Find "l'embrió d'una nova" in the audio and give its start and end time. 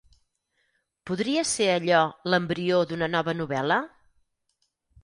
2.35-3.39